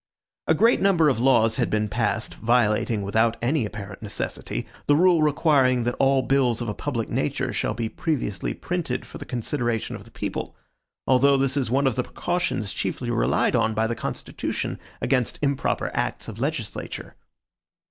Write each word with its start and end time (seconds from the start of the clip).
A 0.47 0.55
great 0.55 0.81
number 0.81 1.09
of 1.09 1.19
laws 1.19 1.57
had 1.57 1.69
been 1.69 1.87
passed, 1.87 2.33
violating, 2.33 3.03
without 3.03 3.37
any 3.39 3.67
apparent 3.67 4.01
necessity, 4.01 4.65
the 4.87 4.95
rule 4.95 5.21
requiring 5.21 5.83
that 5.83 5.93
all 5.99 6.23
bills 6.23 6.59
of 6.59 6.67
a 6.67 6.73
public 6.73 7.07
nature 7.07 7.53
shall 7.53 7.75
be 7.75 7.87
previously 7.87 8.55
printed 8.55 9.05
for 9.05 9.19
the 9.19 9.27
consideration 9.27 9.95
of 9.95 10.03
the 10.03 10.09
people; 10.09 10.55
although 11.05 11.37
this 11.37 11.55
is 11.55 11.69
one 11.69 11.85
of 11.85 11.93
the 11.93 12.03
precautions 12.03 12.73
chiefly 12.73 13.11
relied 13.11 13.55
on 13.55 13.75
by 13.75 13.85
the 13.85 13.93
constitution 13.93 14.79
against 15.01 15.37
improper 15.43 15.91
acts 15.93 16.27
of 16.27 16.39
legislature. 16.39 17.13